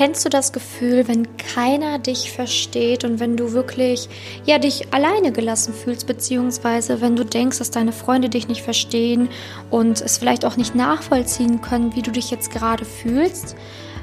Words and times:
Kennst 0.00 0.24
du 0.24 0.30
das 0.30 0.54
Gefühl, 0.54 1.08
wenn 1.08 1.36
keiner 1.36 1.98
dich 1.98 2.32
versteht 2.32 3.04
und 3.04 3.20
wenn 3.20 3.36
du 3.36 3.52
wirklich 3.52 4.08
ja 4.46 4.58
dich 4.58 4.94
alleine 4.94 5.30
gelassen 5.30 5.74
fühlst, 5.74 6.06
beziehungsweise 6.06 7.02
wenn 7.02 7.16
du 7.16 7.24
denkst, 7.26 7.58
dass 7.58 7.70
deine 7.70 7.92
Freunde 7.92 8.30
dich 8.30 8.48
nicht 8.48 8.62
verstehen 8.62 9.28
und 9.68 10.00
es 10.00 10.16
vielleicht 10.16 10.46
auch 10.46 10.56
nicht 10.56 10.74
nachvollziehen 10.74 11.60
können, 11.60 11.94
wie 11.96 12.00
du 12.00 12.12
dich 12.12 12.30
jetzt 12.30 12.50
gerade 12.50 12.86
fühlst? 12.86 13.56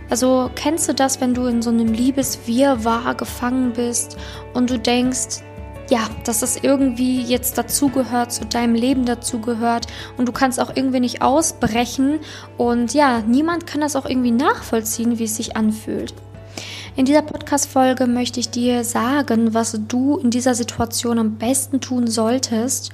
Also 0.08 0.52
kennst 0.54 0.88
du 0.88 0.94
das, 0.94 1.20
wenn 1.20 1.34
du 1.34 1.48
in 1.48 1.64
so 1.64 1.72
einem 1.72 1.92
Liebeswirrwarr 1.92 3.16
gefangen 3.16 3.74
bist 3.74 4.18
und 4.54 4.70
du 4.70 4.78
denkst, 4.78 5.42
ja, 5.90 6.10
dass 6.26 6.42
das 6.42 6.58
irgendwie 6.58 7.22
jetzt 7.22 7.58
dazugehört, 7.58 8.32
zu 8.32 8.46
deinem 8.46 8.76
Leben 8.76 9.06
dazugehört 9.06 9.88
und 10.18 10.28
du 10.28 10.32
kannst 10.32 10.60
auch 10.60 10.76
irgendwie 10.76 11.00
nicht 11.00 11.22
ausbrechen 11.22 12.20
und 12.58 12.94
ja, 12.94 13.22
niemand 13.22 13.68
kann 13.68 13.82
das 13.82 13.96
auch 13.96 14.06
irgendwie 14.06 14.32
nachvollziehen, 14.32 15.20
wie 15.20 15.26
es 15.26 15.38
sich 15.38 15.56
anfühlt. 15.56 16.14
In 16.98 17.06
dieser 17.06 17.22
Podcast-Folge 17.22 18.08
möchte 18.08 18.40
ich 18.40 18.50
dir 18.50 18.84
sagen, 18.84 19.54
was 19.54 19.80
du 19.88 20.18
in 20.18 20.32
dieser 20.32 20.56
Situation 20.56 21.20
am 21.20 21.36
besten 21.36 21.80
tun 21.80 22.08
solltest. 22.08 22.90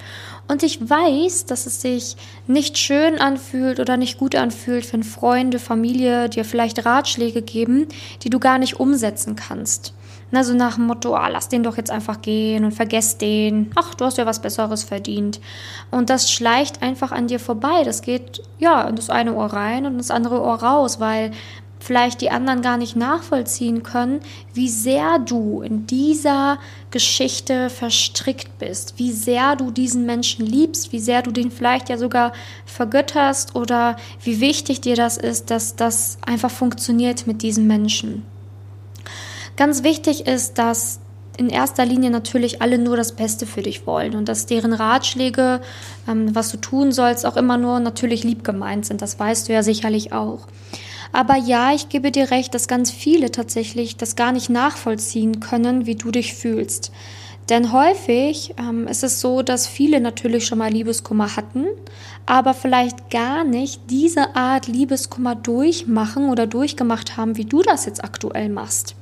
Und 0.49 0.61
ich 0.61 0.89
weiß, 0.89 1.45
dass 1.45 1.65
es 1.65 1.81
sich 1.81 2.17
nicht 2.45 2.77
schön 2.77 3.17
anfühlt 3.19 3.79
oder 3.79 3.95
nicht 3.95 4.17
gut 4.17 4.35
anfühlt, 4.35 4.91
wenn 4.91 5.03
Freunde, 5.03 5.57
Familie 5.57 6.27
dir 6.27 6.43
vielleicht 6.43 6.85
Ratschläge 6.85 7.41
geben, 7.41 7.87
die 8.23 8.29
du 8.29 8.39
gar 8.39 8.57
nicht 8.57 8.77
umsetzen 8.77 9.37
kannst. 9.37 9.93
Na, 10.33 10.43
so 10.43 10.55
nach 10.55 10.77
dem 10.77 10.87
Motto, 10.87 11.13
ah, 11.13 11.27
lass 11.27 11.47
den 11.47 11.61
doch 11.61 11.77
jetzt 11.77 11.91
einfach 11.91 12.19
gehen 12.23 12.65
und 12.65 12.71
vergess 12.71 13.19
den. 13.19 13.69
Ach, 13.75 13.93
du 13.93 14.03
hast 14.03 14.17
ja 14.17 14.25
was 14.25 14.41
Besseres 14.41 14.83
verdient. 14.83 15.39
Und 15.91 16.09
das 16.09 16.31
schleicht 16.31 16.81
einfach 16.81 17.11
an 17.11 17.27
dir 17.27 17.39
vorbei. 17.39 17.83
Das 17.85 18.01
geht, 18.01 18.41
ja, 18.57 18.81
in 18.87 18.95
das 18.95 19.11
eine 19.11 19.35
Ohr 19.35 19.53
rein 19.53 19.85
und 19.85 19.99
das 19.99 20.09
andere 20.09 20.41
Ohr 20.41 20.55
raus, 20.55 20.99
weil 20.99 21.29
vielleicht 21.79 22.21
die 22.21 22.31
anderen 22.31 22.63
gar 22.63 22.77
nicht 22.77 22.95
nachvollziehen 22.95 23.83
können, 23.83 24.21
wie 24.55 24.69
sehr 24.69 25.19
du 25.19 25.61
in 25.61 25.85
dieser 25.85 26.57
Geschichte 26.89 27.69
verstrickt 27.69 28.57
bist, 28.57 28.95
wie 28.97 29.11
sehr 29.11 29.55
du 29.55 29.69
diesen 29.69 30.07
Menschen 30.07 30.47
liebst, 30.47 30.91
wie 30.91 30.99
sehr 30.99 31.21
du 31.21 31.29
den 31.29 31.51
vielleicht 31.51 31.89
ja 31.89 31.97
sogar 31.99 32.33
vergötterst 32.65 33.55
oder 33.55 33.97
wie 34.23 34.39
wichtig 34.39 34.81
dir 34.81 34.95
das 34.95 35.17
ist, 35.17 35.51
dass 35.51 35.75
das 35.75 36.17
einfach 36.25 36.49
funktioniert 36.49 37.27
mit 37.27 37.43
diesen 37.43 37.67
Menschen. 37.67 38.32
Ganz 39.55 39.83
wichtig 39.83 40.25
ist, 40.25 40.57
dass 40.57 40.99
in 41.37 41.49
erster 41.49 41.85
Linie 41.85 42.09
natürlich 42.11 42.61
alle 42.61 42.77
nur 42.77 42.95
das 42.95 43.13
Beste 43.13 43.45
für 43.45 43.61
dich 43.61 43.87
wollen 43.87 44.15
und 44.15 44.29
dass 44.29 44.45
deren 44.45 44.73
Ratschläge, 44.73 45.61
ähm, 46.07 46.35
was 46.35 46.49
du 46.49 46.57
tun 46.57 46.91
sollst, 46.91 47.25
auch 47.25 47.37
immer 47.37 47.57
nur 47.57 47.79
natürlich 47.79 48.23
lieb 48.23 48.43
gemeint 48.43 48.85
sind. 48.85 49.01
Das 49.01 49.19
weißt 49.19 49.49
du 49.49 49.53
ja 49.53 49.63
sicherlich 49.63 50.13
auch. 50.13 50.47
Aber 51.11 51.35
ja, 51.37 51.73
ich 51.73 51.89
gebe 51.89 52.11
dir 52.11 52.31
recht, 52.31 52.53
dass 52.53 52.67
ganz 52.67 52.91
viele 52.91 53.31
tatsächlich 53.31 53.97
das 53.97 54.15
gar 54.15 54.31
nicht 54.31 54.49
nachvollziehen 54.49 55.39
können, 55.39 55.85
wie 55.85 55.95
du 55.95 56.11
dich 56.11 56.33
fühlst. 56.33 56.91
Denn 57.49 57.73
häufig 57.73 58.55
ähm, 58.57 58.87
ist 58.87 59.03
es 59.03 59.19
so, 59.19 59.41
dass 59.41 59.67
viele 59.67 59.99
natürlich 59.99 60.45
schon 60.45 60.59
mal 60.59 60.71
Liebeskummer 60.71 61.35
hatten, 61.35 61.65
aber 62.25 62.53
vielleicht 62.53 63.09
gar 63.09 63.43
nicht 63.43 63.81
diese 63.89 64.35
Art 64.35 64.67
Liebeskummer 64.67 65.35
durchmachen 65.35 66.29
oder 66.29 66.47
durchgemacht 66.47 67.17
haben, 67.17 67.37
wie 67.37 67.45
du 67.45 67.61
das 67.61 67.85
jetzt 67.85 68.03
aktuell 68.03 68.49
machst. 68.49 68.95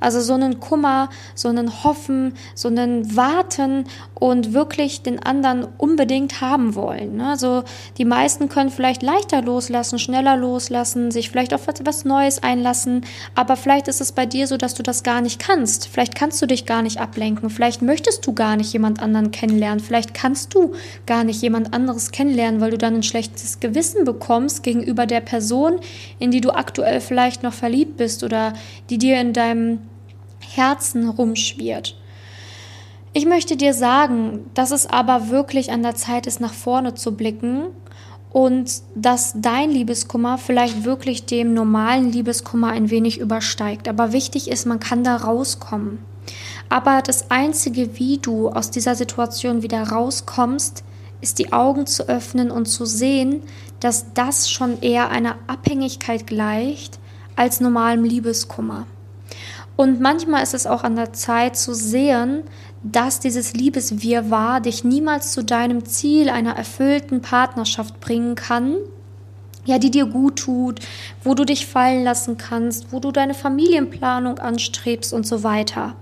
Also 0.00 0.20
so 0.20 0.34
einen 0.34 0.60
Kummer, 0.60 1.10
so 1.34 1.48
einen 1.48 1.84
Hoffen, 1.84 2.34
so 2.54 2.68
einen 2.68 3.16
Warten 3.16 3.84
und 4.14 4.54
wirklich 4.54 5.02
den 5.02 5.22
anderen 5.22 5.66
unbedingt 5.76 6.40
haben 6.40 6.74
wollen. 6.74 7.20
Also 7.20 7.64
die 7.98 8.06
meisten 8.06 8.48
können 8.48 8.70
vielleicht 8.70 9.02
leichter 9.02 9.42
loslassen, 9.42 9.98
schneller 9.98 10.36
loslassen, 10.36 11.10
sich 11.10 11.30
vielleicht 11.30 11.52
auf 11.52 11.68
etwas 11.68 12.04
Neues 12.04 12.42
einlassen, 12.42 13.04
aber 13.34 13.56
vielleicht 13.56 13.88
ist 13.88 14.00
es 14.00 14.12
bei 14.12 14.24
dir 14.24 14.46
so, 14.46 14.56
dass 14.56 14.74
du 14.74 14.82
das 14.82 15.02
gar 15.02 15.20
nicht 15.20 15.38
kannst. 15.38 15.88
Vielleicht 15.88 16.14
kannst 16.14 16.40
du 16.40 16.46
dich 16.46 16.64
gar 16.64 16.82
nicht 16.82 16.98
ablenken, 16.98 17.50
vielleicht 17.50 17.82
möchtest 17.82 18.26
du 18.26 18.32
gar 18.32 18.56
nicht 18.56 18.72
jemand 18.72 19.02
anderen 19.02 19.30
kennenlernen, 19.30 19.80
vielleicht 19.80 20.14
kannst 20.14 20.54
du 20.54 20.72
gar 21.06 21.24
nicht 21.24 21.42
jemand 21.42 21.74
anderes 21.74 22.10
kennenlernen, 22.10 22.60
weil 22.60 22.70
du 22.70 22.78
dann 22.78 22.94
ein 22.94 23.02
schlechtes 23.02 23.60
Gewissen 23.60 24.04
bekommst 24.04 24.62
gegenüber 24.62 25.06
der 25.06 25.20
Person, 25.20 25.80
in 26.18 26.30
die 26.30 26.40
du 26.40 26.50
aktuell 26.50 27.00
vielleicht 27.00 27.42
noch 27.42 27.52
verliebt 27.52 27.98
bist 27.98 28.24
oder 28.24 28.54
die 28.88 28.98
dir 28.98 29.20
in 29.20 29.32
deinem 29.32 29.59
Herzen 30.40 31.08
rumschwirrt. 31.08 31.96
Ich 33.12 33.26
möchte 33.26 33.56
dir 33.56 33.74
sagen, 33.74 34.50
dass 34.54 34.70
es 34.70 34.86
aber 34.86 35.30
wirklich 35.30 35.72
an 35.72 35.82
der 35.82 35.96
Zeit 35.96 36.26
ist, 36.26 36.40
nach 36.40 36.52
vorne 36.52 36.94
zu 36.94 37.16
blicken 37.16 37.66
und 38.32 38.82
dass 38.94 39.34
dein 39.36 39.70
Liebeskummer 39.70 40.38
vielleicht 40.38 40.84
wirklich 40.84 41.26
dem 41.26 41.52
normalen 41.52 42.12
Liebeskummer 42.12 42.68
ein 42.68 42.90
wenig 42.90 43.18
übersteigt. 43.18 43.88
Aber 43.88 44.12
wichtig 44.12 44.48
ist, 44.48 44.66
man 44.66 44.78
kann 44.78 45.02
da 45.02 45.16
rauskommen. 45.16 45.98
Aber 46.68 47.02
das 47.02 47.32
Einzige, 47.32 47.98
wie 47.98 48.18
du 48.18 48.48
aus 48.48 48.70
dieser 48.70 48.94
Situation 48.94 49.62
wieder 49.62 49.82
rauskommst, 49.82 50.84
ist 51.20 51.40
die 51.40 51.52
Augen 51.52 51.86
zu 51.86 52.08
öffnen 52.08 52.52
und 52.52 52.66
zu 52.66 52.86
sehen, 52.86 53.42
dass 53.80 54.12
das 54.14 54.48
schon 54.48 54.80
eher 54.80 55.10
einer 55.10 55.36
Abhängigkeit 55.48 56.26
gleicht 56.26 57.00
als 57.34 57.60
normalem 57.60 58.04
Liebeskummer. 58.04 58.86
Und 59.80 59.98
manchmal 59.98 60.42
ist 60.42 60.52
es 60.52 60.66
auch 60.66 60.84
an 60.84 60.94
der 60.94 61.14
Zeit 61.14 61.56
zu 61.56 61.72
sehen, 61.72 62.42
dass 62.82 63.18
dieses 63.18 63.54
Liebeswirrwarr 63.54 64.60
dich 64.60 64.84
niemals 64.84 65.32
zu 65.32 65.42
deinem 65.42 65.86
Ziel 65.86 66.28
einer 66.28 66.54
erfüllten 66.54 67.22
Partnerschaft 67.22 67.98
bringen 67.98 68.34
kann, 68.34 68.76
ja, 69.64 69.78
die 69.78 69.90
dir 69.90 70.04
gut 70.04 70.40
tut, 70.40 70.80
wo 71.24 71.32
du 71.32 71.46
dich 71.46 71.66
fallen 71.66 72.04
lassen 72.04 72.36
kannst, 72.36 72.92
wo 72.92 73.00
du 73.00 73.10
deine 73.10 73.32
Familienplanung 73.32 74.38
anstrebst 74.38 75.14
und 75.14 75.26
so 75.26 75.44
weiter. 75.44 75.96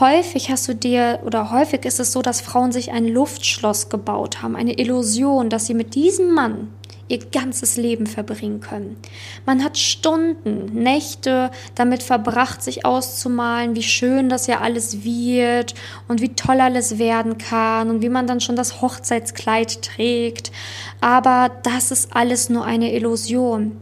Häufig 0.00 0.50
hast 0.50 0.66
du 0.66 0.74
dir 0.74 1.18
oder 1.26 1.50
häufig 1.50 1.84
ist 1.84 2.00
es 2.00 2.12
so, 2.12 2.22
dass 2.22 2.40
Frauen 2.40 2.72
sich 2.72 2.92
ein 2.92 3.06
Luftschloss 3.06 3.90
gebaut 3.90 4.40
haben, 4.40 4.56
eine 4.56 4.78
Illusion, 4.78 5.50
dass 5.50 5.66
sie 5.66 5.74
mit 5.74 5.94
diesem 5.94 6.32
Mann 6.32 6.68
ihr 7.10 7.18
ganzes 7.18 7.76
Leben 7.76 8.06
verbringen 8.06 8.60
können. 8.60 8.96
Man 9.44 9.64
hat 9.64 9.76
Stunden, 9.76 10.66
Nächte 10.72 11.50
damit 11.74 12.02
verbracht, 12.02 12.62
sich 12.62 12.84
auszumalen, 12.84 13.74
wie 13.74 13.82
schön 13.82 14.28
das 14.28 14.46
ja 14.46 14.60
alles 14.60 15.04
wird 15.04 15.74
und 16.08 16.20
wie 16.20 16.34
toll 16.34 16.60
alles 16.60 16.98
werden 16.98 17.38
kann 17.38 17.90
und 17.90 18.02
wie 18.02 18.08
man 18.08 18.26
dann 18.26 18.40
schon 18.40 18.56
das 18.56 18.80
Hochzeitskleid 18.80 19.82
trägt. 19.82 20.52
Aber 21.00 21.50
das 21.62 21.90
ist 21.90 22.14
alles 22.14 22.48
nur 22.48 22.64
eine 22.64 22.94
Illusion. 22.94 23.76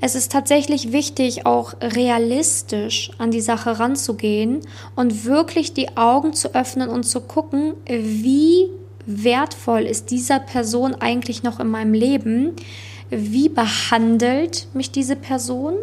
Es 0.00 0.14
ist 0.14 0.32
tatsächlich 0.32 0.92
wichtig, 0.92 1.46
auch 1.46 1.74
realistisch 1.80 3.10
an 3.18 3.30
die 3.30 3.40
Sache 3.40 3.78
ranzugehen 3.78 4.60
und 4.96 5.24
wirklich 5.24 5.74
die 5.74 5.96
Augen 5.96 6.32
zu 6.32 6.54
öffnen 6.54 6.88
und 6.88 7.04
zu 7.04 7.20
gucken, 7.20 7.74
wie 7.86 8.68
wertvoll 9.06 9.82
ist 9.82 10.10
dieser 10.10 10.38
Person 10.38 10.94
eigentlich 10.94 11.42
noch 11.42 11.60
in 11.60 11.68
meinem 11.68 11.94
Leben? 11.94 12.52
Wie 13.10 13.48
behandelt 13.48 14.68
mich 14.74 14.90
diese 14.90 15.16
Person? 15.16 15.74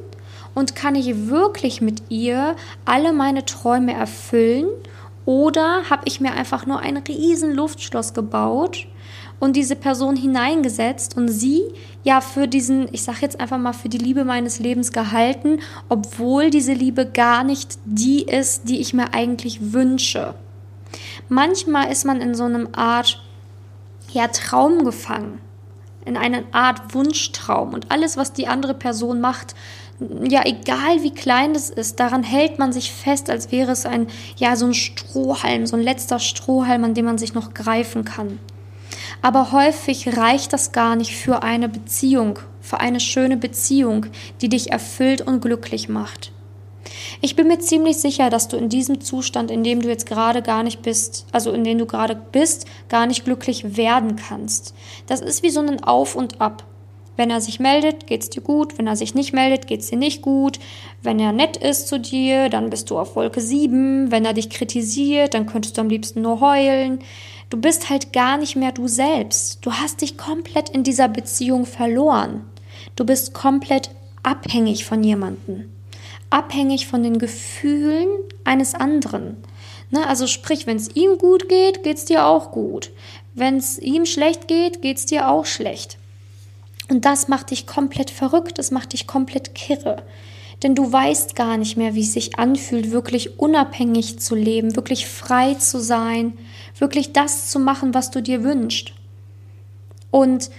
Und 0.56 0.76
kann 0.76 0.96
ich 0.96 1.28
wirklich 1.28 1.80
mit 1.80 2.02
ihr 2.10 2.56
alle 2.86 3.14
meine 3.14 3.46
Träume 3.46 3.94
erfüllen? 3.94 4.68
Oder 5.26 5.90
habe 5.90 6.04
ich 6.06 6.20
mir 6.20 6.32
einfach 6.32 6.66
nur 6.66 6.80
ein 6.80 6.98
riesen 6.98 7.54
Luftschloss 7.54 8.14
gebaut 8.14 8.88
und 9.40 9.56
diese 9.56 9.76
Person 9.76 10.16
hineingesetzt 10.16 11.16
und 11.18 11.30
sie 11.30 11.62
ja 12.04 12.22
für 12.22 12.48
diesen, 12.48 12.88
ich 12.92 13.04
sage 13.04 13.20
jetzt 13.22 13.40
einfach 13.40 13.58
mal, 13.58 13.74
für 13.74 13.90
die 13.90 13.98
Liebe 13.98 14.26
meines 14.26 14.60
Lebens 14.60 14.92
gehalten, 14.92 15.60
obwohl 15.88 16.50
diese 16.50 16.74
Liebe 16.74 17.06
gar 17.06 17.44
nicht 17.44 17.78
die 17.86 18.24
ist, 18.24 18.68
die 18.70 18.80
ich 18.80 18.94
mir 18.94 19.14
eigentlich 19.14 19.74
wünsche. 19.74 20.34
Manchmal 21.30 21.92
ist 21.92 22.06
man 22.06 22.22
in 22.22 22.34
so 22.34 22.44
einem 22.44 22.70
Art 22.74 23.22
ja, 24.12 24.28
Traum 24.28 24.84
gefangen, 24.84 25.40
in 26.04 26.18
eine 26.18 26.44
Art 26.52 26.96
Wunschtraum 26.96 27.74
und 27.74 27.92
alles, 27.92 28.18
was 28.18 28.34
die 28.34 28.48
andere 28.48 28.74
Person 28.74 29.22
macht, 29.22 29.54
ja, 30.28 30.44
egal 30.46 31.04
wie 31.04 31.12
klein 31.12 31.54
das 31.54 31.70
ist, 31.70 32.00
daran 32.00 32.24
hält 32.24 32.58
man 32.58 32.72
sich 32.74 32.92
fest, 32.92 33.30
als 33.30 33.52
wäre 33.52 33.72
es 33.72 33.86
ein, 33.86 34.08
ja, 34.38 34.56
so 34.56 34.66
ein 34.66 34.74
Strohhalm, 34.74 35.68
so 35.68 35.76
ein 35.76 35.84
letzter 35.84 36.20
Strohhalm, 36.20 36.84
an 36.84 36.94
dem 36.94 37.06
man 37.06 37.18
sich 37.18 37.34
noch 37.34 37.54
greifen 37.54 38.06
kann. 38.06 38.40
Aber 39.22 39.52
häufig 39.52 40.18
reicht 40.18 40.54
das 40.54 40.72
gar 40.72 40.96
nicht 40.96 41.16
für 41.16 41.44
eine 41.44 41.70
Beziehung, 41.70 42.40
für 42.62 42.80
eine 42.80 43.00
schöne 43.00 43.38
Beziehung, 43.38 44.08
die 44.42 44.50
dich 44.50 44.72
erfüllt 44.72 45.22
und 45.22 45.42
glücklich 45.42 45.90
macht. 45.90 46.32
Ich 47.22 47.36
bin 47.36 47.48
mir 47.48 47.60
ziemlich 47.60 47.98
sicher, 47.98 48.30
dass 48.30 48.48
du 48.48 48.58
in 48.58 48.70
diesem 48.70 49.02
Zustand, 49.02 49.52
in 49.52 49.64
dem 49.64 49.82
du 49.82 49.90
jetzt 49.90 50.06
gerade 50.06 50.42
gar 50.42 50.64
nicht 50.64 50.82
bist, 50.82 51.26
also 51.32 51.52
in 51.52 51.64
dem 51.64 51.78
du 51.78 51.86
gerade 51.86 52.16
bist, 52.16 52.66
gar 52.90 53.06
nicht 53.06 53.26
glücklich 53.26 53.78
werden 53.78 54.16
kannst. 54.16 54.74
Das 55.08 55.22
ist 55.22 55.44
wie 55.44 55.50
so 55.50 55.60
ein 55.60 55.84
Auf 55.84 56.16
und 56.16 56.42
Ab. 56.42 56.64
Wenn 57.20 57.32
er 57.32 57.42
sich 57.42 57.60
meldet, 57.60 58.08
geht's 58.08 58.30
dir 58.30 58.40
gut. 58.40 58.78
Wenn 58.78 58.88
er 58.88 58.96
sich 58.96 59.14
nicht 59.14 59.34
meldet, 59.34 59.68
geht's 59.68 59.90
dir 59.90 59.98
nicht 59.98 60.22
gut. 60.22 60.58
Wenn 61.04 61.20
er 61.20 61.34
nett 61.34 61.58
ist 61.58 61.90
zu 61.90 62.00
dir, 62.00 62.48
dann 62.48 62.70
bist 62.70 62.90
du 62.90 62.98
auf 62.98 63.18
Wolke 63.18 63.42
7. 63.42 64.10
Wenn 64.10 64.24
er 64.24 64.32
dich 64.32 64.50
kritisiert, 64.50 65.34
dann 65.34 65.46
könntest 65.46 65.76
du 65.76 65.82
am 65.82 65.90
liebsten 65.90 66.22
nur 66.22 66.40
heulen. 66.40 67.00
Du 67.50 67.58
bist 67.58 67.90
halt 67.90 68.14
gar 68.14 68.38
nicht 68.38 68.56
mehr 68.56 68.72
du 68.72 68.88
selbst. 68.88 69.66
Du 69.66 69.74
hast 69.74 70.00
dich 70.00 70.18
komplett 70.18 70.70
in 70.70 70.84
dieser 70.84 71.10
Beziehung 71.10 71.66
verloren. 71.66 72.46
Du 72.96 73.06
bist 73.06 73.34
komplett 73.34 73.90
abhängig 74.24 74.86
von 74.86 75.04
jemandem. 75.04 75.70
Abhängig 76.30 76.88
von 76.88 77.04
den 77.04 77.20
Gefühlen 77.20 78.08
eines 78.44 78.76
anderen. 78.76 79.38
Ne, 79.92 80.06
also 80.08 80.28
sprich, 80.28 80.68
wenn 80.68 80.78
es 80.78 80.96
ihm 80.96 81.18
gut 81.18 81.50
geht, 81.50 81.84
geht 81.84 81.98
es 81.98 82.06
dir 82.06 82.26
auch 82.26 82.52
gut. 82.52 82.92
Wenn 83.34 83.58
es 83.58 83.80
ihm 83.80 84.06
schlecht 84.06 84.48
geht, 84.48 84.82
geht 84.82 84.98
es 84.98 85.06
dir 85.06 85.30
auch 85.30 85.46
schlecht. 85.46 85.98
Und 86.90 87.06
das 87.06 87.28
macht 87.28 87.52
dich 87.52 87.66
komplett 87.66 88.10
verrückt, 88.10 88.58
das 88.58 88.72
macht 88.72 88.94
dich 88.94 89.08
komplett 89.08 89.56
kirre. 89.56 90.04
Denn 90.62 90.76
du 90.76 90.92
weißt 90.92 91.36
gar 91.36 91.58
nicht 91.58 91.78
mehr, 91.78 91.96
wie 91.96 92.02
es 92.02 92.14
sich 92.14 92.38
anfühlt, 92.38 92.92
wirklich 92.92 93.40
unabhängig 93.40 94.20
zu 94.20 94.36
leben, 94.36 94.76
wirklich 94.76 95.08
frei 95.08 95.54
zu 95.54 95.80
sein, 95.80 96.34
wirklich 96.78 97.14
das 97.14 97.50
zu 97.50 97.60
machen, 97.60 97.94
was 97.94 98.12
du 98.12 98.22
dir 98.22 98.44
wünschst. 98.44 98.92
Und 100.12 100.50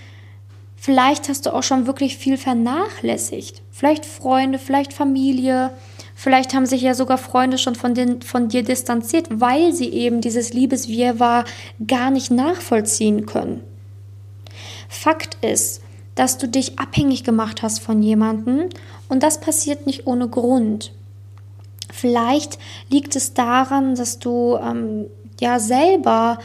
vielleicht 0.81 1.29
hast 1.29 1.44
du 1.44 1.55
auch 1.55 1.62
schon 1.62 1.87
wirklich 1.87 2.17
viel 2.17 2.38
vernachlässigt. 2.38 3.62
Vielleicht 3.71 4.06
Freunde, 4.06 4.59
vielleicht 4.59 4.94
Familie, 4.94 5.73
vielleicht 6.15 6.55
haben 6.55 6.65
sich 6.65 6.81
ja 6.81 6.94
sogar 6.94 7.19
Freunde 7.19 7.59
schon 7.59 7.75
von, 7.75 7.94
den, 7.94 8.23
von 8.23 8.49
dir 8.49 8.62
distanziert, 8.62 9.29
weil 9.31 9.75
sie 9.75 9.91
eben 9.91 10.23
dieses 10.23 10.55
Liebeswirrwarr 10.55 11.44
gar 11.87 12.11
nicht 12.11 12.31
nachvollziehen 12.31 13.27
können. 13.27 13.62
Fakt 14.88 15.37
ist, 15.44 15.82
dass 16.15 16.38
du 16.38 16.49
dich 16.49 16.79
abhängig 16.79 17.25
gemacht 17.25 17.62
hast 17.62 17.81
von 17.81 18.03
jemandem 18.03 18.71
und 19.09 19.23
das 19.23 19.38
passiert 19.41 19.87
nicht 19.87 20.06
ohne 20.06 20.29
Grund. 20.29 20.93
Vielleicht 21.93 22.59
liegt 22.88 23.17
es 23.17 23.35
daran, 23.35 23.97
dass 23.97 24.19
du 24.19 24.56
ähm, 24.56 25.06
ja 25.41 25.59
selber 25.59 26.38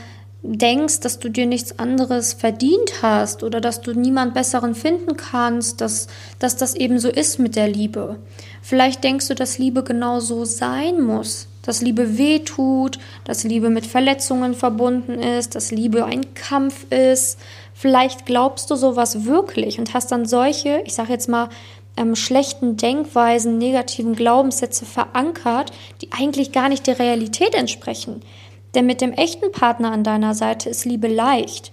denkst, 0.47 0.99
dass 0.99 1.19
du 1.19 1.29
dir 1.29 1.45
nichts 1.45 1.79
anderes 1.79 2.33
verdient 2.33 3.01
hast 3.01 3.43
oder 3.43 3.61
dass 3.61 3.81
du 3.81 3.93
niemand 3.93 4.33
besseren 4.33 4.75
finden 4.75 5.17
kannst, 5.17 5.81
dass, 5.81 6.07
dass 6.39 6.55
das 6.55 6.75
eben 6.75 6.99
so 6.99 7.09
ist 7.09 7.39
mit 7.39 7.55
der 7.55 7.67
Liebe. 7.67 8.17
Vielleicht 8.61 9.03
denkst 9.03 9.27
du, 9.27 9.35
dass 9.35 9.57
Liebe 9.57 9.83
genau 9.83 10.19
so 10.19 10.45
sein 10.45 11.01
muss, 11.01 11.47
dass 11.61 11.81
Liebe 11.81 12.17
weh 12.17 12.39
tut, 12.39 12.99
dass 13.23 13.43
Liebe 13.43 13.69
mit 13.69 13.85
Verletzungen 13.85 14.53
verbunden 14.53 15.19
ist, 15.19 15.55
dass 15.55 15.71
Liebe 15.71 16.05
ein 16.05 16.33
Kampf 16.33 16.85
ist. 16.91 17.39
Vielleicht 17.73 18.25
glaubst 18.25 18.69
du 18.69 18.75
sowas 18.75 19.25
wirklich 19.25 19.79
und 19.79 19.93
hast 19.93 20.11
dann 20.11 20.25
solche, 20.25 20.81
ich 20.85 20.93
sage 20.93 21.11
jetzt 21.11 21.29
mal, 21.29 21.49
ähm, 21.97 22.15
schlechten 22.15 22.77
Denkweisen, 22.77 23.57
negativen 23.57 24.15
Glaubenssätze 24.15 24.85
verankert, 24.85 25.71
die 26.01 26.11
eigentlich 26.11 26.51
gar 26.51 26.69
nicht 26.69 26.87
der 26.87 26.99
Realität 26.99 27.55
entsprechen. 27.55 28.21
Denn 28.75 28.85
mit 28.85 29.01
dem 29.01 29.13
echten 29.13 29.51
Partner 29.51 29.91
an 29.91 30.03
deiner 30.03 30.35
Seite 30.35 30.69
ist 30.69 30.85
Liebe 30.85 31.07
leicht. 31.07 31.71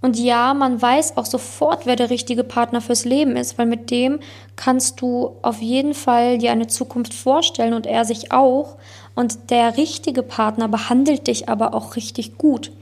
Und 0.00 0.18
ja, 0.18 0.52
man 0.52 0.82
weiß 0.82 1.16
auch 1.16 1.26
sofort, 1.26 1.86
wer 1.86 1.94
der 1.94 2.10
richtige 2.10 2.42
Partner 2.42 2.80
fürs 2.80 3.04
Leben 3.04 3.36
ist, 3.36 3.56
weil 3.56 3.66
mit 3.66 3.90
dem 3.90 4.18
kannst 4.56 5.00
du 5.00 5.36
auf 5.42 5.62
jeden 5.62 5.94
Fall 5.94 6.38
dir 6.38 6.50
eine 6.50 6.66
Zukunft 6.66 7.14
vorstellen 7.14 7.72
und 7.72 7.86
er 7.86 8.04
sich 8.04 8.32
auch. 8.32 8.76
Und 9.14 9.50
der 9.50 9.76
richtige 9.76 10.24
Partner 10.24 10.66
behandelt 10.66 11.28
dich 11.28 11.48
aber 11.48 11.72
auch 11.72 11.94
richtig 11.94 12.36
gut. 12.36 12.72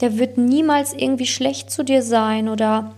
Der 0.00 0.18
wird 0.18 0.36
niemals 0.36 0.92
irgendwie 0.92 1.26
schlecht 1.26 1.70
zu 1.70 1.84
dir 1.84 2.02
sein 2.02 2.50
oder 2.50 2.92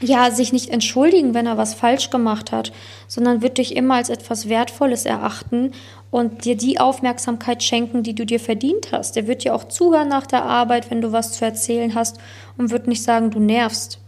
ja, 0.00 0.30
sich 0.30 0.52
nicht 0.52 0.70
entschuldigen, 0.70 1.34
wenn 1.34 1.46
er 1.46 1.58
was 1.58 1.74
falsch 1.74 2.10
gemacht 2.10 2.52
hat, 2.52 2.72
sondern 3.06 3.42
wird 3.42 3.58
dich 3.58 3.76
immer 3.76 3.94
als 3.94 4.10
etwas 4.10 4.48
Wertvolles 4.48 5.04
erachten 5.04 5.72
und 6.14 6.44
dir 6.44 6.56
die 6.56 6.78
Aufmerksamkeit 6.78 7.64
schenken, 7.64 8.04
die 8.04 8.14
du 8.14 8.24
dir 8.24 8.38
verdient 8.38 8.92
hast. 8.92 9.16
Der 9.16 9.26
wird 9.26 9.42
dir 9.42 9.52
auch 9.52 9.64
zuhören 9.64 10.06
nach 10.06 10.28
der 10.28 10.44
Arbeit, 10.44 10.88
wenn 10.88 11.00
du 11.00 11.10
was 11.10 11.32
zu 11.32 11.44
erzählen 11.44 11.96
hast 11.96 12.18
und 12.56 12.70
wird 12.70 12.86
nicht 12.86 13.02
sagen, 13.02 13.32
du 13.32 13.40
nervst. 13.40 13.98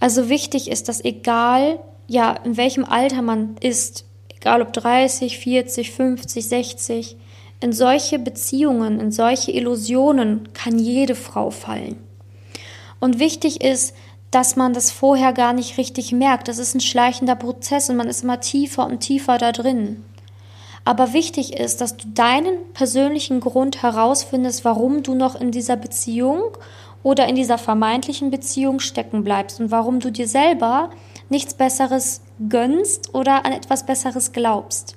Also 0.00 0.30
wichtig 0.30 0.70
ist, 0.70 0.88
dass 0.88 1.04
egal, 1.04 1.78
ja, 2.06 2.32
in 2.42 2.56
welchem 2.56 2.86
Alter 2.86 3.20
man 3.20 3.56
ist, 3.60 4.06
egal 4.34 4.62
ob 4.62 4.72
30, 4.72 5.36
40, 5.36 5.90
50, 5.92 6.48
60, 6.48 7.16
in 7.60 7.74
solche 7.74 8.18
Beziehungen, 8.18 8.98
in 8.98 9.12
solche 9.12 9.52
Illusionen 9.52 10.54
kann 10.54 10.78
jede 10.78 11.16
Frau 11.16 11.50
fallen. 11.50 11.98
Und 12.98 13.18
wichtig 13.18 13.60
ist, 13.60 13.94
dass 14.30 14.56
man 14.56 14.72
das 14.72 14.90
vorher 14.90 15.34
gar 15.34 15.52
nicht 15.52 15.76
richtig 15.76 16.12
merkt. 16.12 16.48
Das 16.48 16.56
ist 16.56 16.74
ein 16.74 16.80
schleichender 16.80 17.36
Prozess 17.36 17.90
und 17.90 17.96
man 17.96 18.08
ist 18.08 18.24
immer 18.24 18.40
tiefer 18.40 18.86
und 18.86 19.00
tiefer 19.00 19.36
da 19.36 19.52
drin. 19.52 20.02
Aber 20.88 21.12
wichtig 21.12 21.52
ist, 21.52 21.82
dass 21.82 21.98
du 21.98 22.08
deinen 22.14 22.72
persönlichen 22.72 23.40
Grund 23.40 23.82
herausfindest, 23.82 24.64
warum 24.64 25.02
du 25.02 25.14
noch 25.14 25.38
in 25.38 25.50
dieser 25.50 25.76
Beziehung 25.76 26.56
oder 27.02 27.28
in 27.28 27.34
dieser 27.34 27.58
vermeintlichen 27.58 28.30
Beziehung 28.30 28.80
stecken 28.80 29.22
bleibst 29.22 29.60
und 29.60 29.70
warum 29.70 30.00
du 30.00 30.10
dir 30.10 30.26
selber 30.26 30.88
nichts 31.28 31.52
Besseres 31.52 32.22
gönnst 32.48 33.14
oder 33.14 33.44
an 33.44 33.52
etwas 33.52 33.84
Besseres 33.84 34.32
glaubst. 34.32 34.96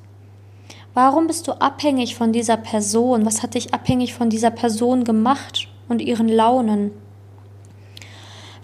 Warum 0.93 1.27
bist 1.27 1.49
du 1.49 1.59
abhängig 1.59 2.15
von 2.15 2.31
dieser 2.31 2.55
Person? 2.55 3.25
Was 3.25 3.43
hat 3.43 3.55
dich 3.55 3.73
abhängig 3.73 4.13
von 4.13 4.29
dieser 4.29 4.51
Person 4.51 5.03
gemacht 5.03 5.67
und 5.89 6.01
ihren 6.01 6.29
Launen? 6.29 6.91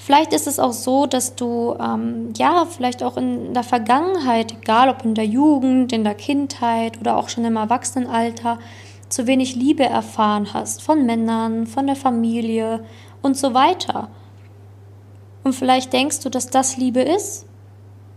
Vielleicht 0.07 0.31
ist 0.31 0.47
es 0.47 0.57
auch 0.57 0.71
so, 0.71 1.05
dass 1.05 1.35
du 1.35 1.75
ähm, 1.81 2.31
ja 2.37 2.65
vielleicht 2.65 3.03
auch 3.03 3.17
in 3.17 3.53
der 3.53 3.63
Vergangenheit, 3.63 4.53
egal 4.53 4.87
ob 4.87 5.03
in 5.03 5.15
der 5.15 5.25
Jugend, 5.25 5.91
in 5.91 6.05
der 6.05 6.15
Kindheit 6.15 6.97
oder 7.01 7.17
auch 7.17 7.27
schon 7.27 7.43
im 7.43 7.57
Erwachsenenalter, 7.57 8.57
zu 9.09 9.27
wenig 9.27 9.57
Liebe 9.57 9.83
erfahren 9.83 10.53
hast 10.53 10.81
von 10.81 11.05
Männern, 11.05 11.67
von 11.67 11.87
der 11.87 11.97
Familie 11.97 12.85
und 13.21 13.35
so 13.35 13.53
weiter. 13.53 14.07
Und 15.43 15.51
vielleicht 15.51 15.91
denkst 15.91 16.21
du, 16.21 16.29
dass 16.29 16.47
das 16.47 16.77
Liebe 16.77 17.01
ist, 17.01 17.45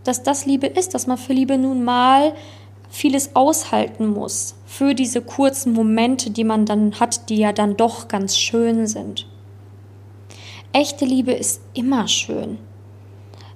dass 0.05 0.23
das 0.23 0.45
Liebe 0.45 0.67
ist, 0.67 0.93
dass 0.93 1.07
man 1.07 1.17
für 1.17 1.33
Liebe 1.33 1.57
nun 1.57 1.83
mal 1.83 2.31
vieles 2.89 3.35
aushalten 3.35 4.07
muss 4.07 4.55
für 4.65 4.95
diese 4.95 5.21
kurzen 5.21 5.73
Momente, 5.73 6.29
die 6.29 6.45
man 6.45 6.65
dann 6.65 7.01
hat, 7.01 7.27
die 7.27 7.35
ja 7.35 7.51
dann 7.51 7.75
doch 7.75 8.07
ganz 8.07 8.37
schön 8.37 8.87
sind. 8.87 9.27
Echte 10.73 11.03
Liebe 11.03 11.33
ist 11.33 11.59
immer 11.73 12.07
schön. 12.07 12.57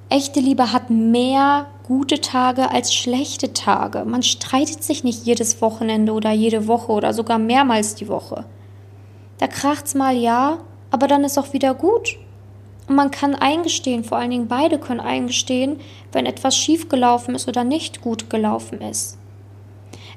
Echte 0.10 0.42
Liebe 0.42 0.74
hat 0.74 0.90
mehr 0.90 1.68
gute 1.84 2.20
Tage 2.20 2.70
als 2.72 2.94
schlechte 2.94 3.54
Tage. 3.54 4.04
Man 4.04 4.22
streitet 4.22 4.84
sich 4.84 5.06
nicht 5.06 5.26
jedes 5.26 5.62
Wochenende 5.62 6.12
oder 6.12 6.32
jede 6.32 6.68
Woche 6.68 6.92
oder 6.92 7.14
sogar 7.14 7.40
mehrmals 7.40 7.96
die 7.96 8.10
Woche. 8.10 8.44
Da 9.38 9.48
kracht's 9.48 9.96
mal 9.96 10.14
ja, 10.14 10.58
aber 10.92 11.08
dann 11.08 11.24
ist 11.24 11.38
auch 11.38 11.54
wieder 11.54 11.74
gut. 11.74 12.18
Und 12.90 12.96
man 12.96 13.12
kann 13.12 13.34
eingestehen, 13.34 14.04
vor 14.04 14.18
allen 14.18 14.32
Dingen 14.32 14.50
beide 14.50 14.78
können 14.78 15.00
eingestehen, 15.00 15.80
wenn 16.12 16.26
etwas 16.26 16.58
schiefgelaufen 16.58 17.34
ist 17.34 17.48
oder 17.48 17.64
nicht 17.64 18.02
gut 18.02 18.30
gelaufen 18.30 18.82
ist. 18.82 19.18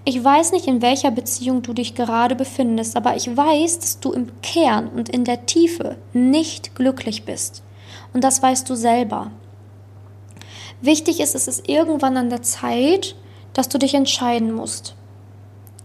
Ich 0.05 0.23
weiß 0.23 0.53
nicht, 0.53 0.67
in 0.67 0.81
welcher 0.81 1.11
Beziehung 1.11 1.63
du 1.63 1.73
dich 1.73 1.95
gerade 1.95 2.35
befindest, 2.35 2.97
aber 2.97 3.17
ich 3.17 3.37
weiß, 3.37 3.79
dass 3.79 4.01
du 4.01 4.13
im 4.13 4.31
Kern 4.43 4.89
und 4.89 5.09
in 5.09 5.25
der 5.25 5.47
Tiefe 5.47 5.97
nicht 6.13 6.75
glücklich 6.75 7.25
bist. 7.25 7.63
Und 8.15 8.25
das 8.25 8.43
weißt 8.43 8.69
du 8.69 8.75
selber. 8.75 9.31
Wichtig 10.81 11.21
ist, 11.21 11.35
es 11.35 11.49
ist 11.49 11.69
irgendwann 11.69 12.17
an 12.17 12.31
der 12.31 12.43
Zeit, 12.43 13.17
dass 13.53 13.69
du 13.69 13.79
dich 13.79 13.95
entscheiden 13.95 14.53
musst. 14.53 14.95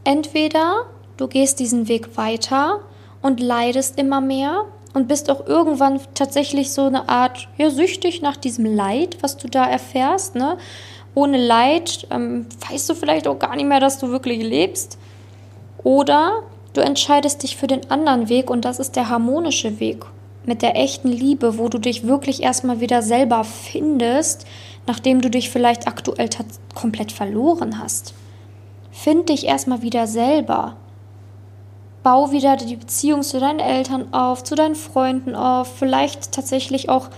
Entweder 0.03 0.85
du 1.17 1.27
gehst 1.27 1.59
diesen 1.59 1.87
Weg 1.87 2.17
weiter 2.17 2.81
und 3.21 3.39
leidest 3.39 3.97
immer 3.97 4.21
mehr 4.21 4.65
und 4.93 5.07
bist 5.07 5.31
auch 5.31 5.47
irgendwann 5.47 5.99
tatsächlich 6.13 6.71
so 6.71 6.83
eine 6.83 7.09
Art 7.09 7.47
ja, 7.57 7.69
süchtig 7.69 8.21
nach 8.21 8.37
diesem 8.37 8.65
Leid, 8.65 9.17
was 9.21 9.37
du 9.37 9.47
da 9.47 9.65
erfährst, 9.65 10.35
ne? 10.35 10.57
Ohne 11.15 11.37
Leid 11.37 12.07
ähm, 12.09 12.47
weißt 12.69 12.89
du 12.89 12.95
vielleicht 12.95 13.27
auch 13.27 13.39
gar 13.39 13.55
nicht 13.55 13.67
mehr, 13.67 13.79
dass 13.79 13.99
du 13.99 14.09
wirklich 14.09 14.41
lebst. 14.41 14.97
Oder 15.83 16.43
du 16.73 16.81
entscheidest 16.81 17.43
dich 17.43 17.57
für 17.57 17.67
den 17.67 17.89
anderen 17.91 18.29
Weg 18.29 18.49
und 18.49 18.65
das 18.65 18.79
ist 18.79 18.95
der 18.95 19.09
harmonische 19.09 19.79
Weg 19.79 20.05
mit 20.45 20.61
der 20.61 20.75
echten 20.75 21.09
Liebe, 21.09 21.57
wo 21.57 21.69
du 21.69 21.77
dich 21.77 22.05
wirklich 22.05 22.43
erstmal 22.43 22.79
wieder 22.79 23.01
selber 23.01 23.43
findest, 23.43 24.45
nachdem 24.87 25.21
du 25.21 25.29
dich 25.29 25.49
vielleicht 25.49 25.87
aktuell 25.87 26.29
komplett 26.75 27.11
verloren 27.11 27.79
hast. 27.79 28.13
Find 28.91 29.29
dich 29.29 29.45
erstmal 29.45 29.81
wieder 29.81 30.07
selber. 30.07 30.75
Bau 32.03 32.31
wieder 32.31 32.57
die 32.57 32.75
Beziehung 32.75 33.21
zu 33.21 33.39
deinen 33.39 33.59
Eltern 33.59 34.13
auf, 34.13 34.43
zu 34.43 34.55
deinen 34.55 34.75
Freunden 34.75 35.35
auf, 35.35 35.77
vielleicht 35.77 36.33
tatsächlich 36.33 36.89
auch 36.89 37.09